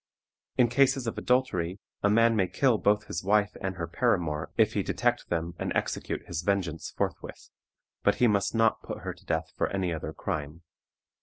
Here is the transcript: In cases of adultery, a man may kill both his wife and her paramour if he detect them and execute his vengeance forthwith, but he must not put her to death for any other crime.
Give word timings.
In 0.57 0.67
cases 0.67 1.05
of 1.05 1.15
adultery, 1.19 1.79
a 2.01 2.09
man 2.09 2.35
may 2.35 2.47
kill 2.47 2.79
both 2.79 3.03
his 3.05 3.23
wife 3.23 3.55
and 3.61 3.75
her 3.75 3.85
paramour 3.85 4.49
if 4.57 4.73
he 4.73 4.81
detect 4.81 5.29
them 5.29 5.53
and 5.59 5.71
execute 5.75 6.25
his 6.25 6.41
vengeance 6.41 6.89
forthwith, 6.89 7.51
but 8.01 8.15
he 8.15 8.25
must 8.27 8.55
not 8.55 8.81
put 8.81 9.01
her 9.01 9.13
to 9.13 9.25
death 9.25 9.53
for 9.55 9.67
any 9.69 9.93
other 9.93 10.11
crime. 10.11 10.63